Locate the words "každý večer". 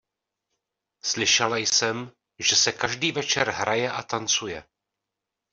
2.71-3.49